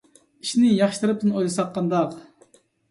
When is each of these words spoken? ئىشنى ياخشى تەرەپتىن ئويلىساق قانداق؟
ئىشنى 0.45 0.71
ياخشى 0.79 1.03
تەرەپتىن 1.03 1.37
ئويلىساق 1.37 1.71
قانداق؟ 1.79 2.19